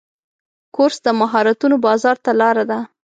کورس 0.75 0.97
د 1.03 1.07
مهارتونو 1.21 1.75
بازار 1.85 2.15
ته 2.25 2.31
لاره 2.41 2.63
ده. 2.71 2.79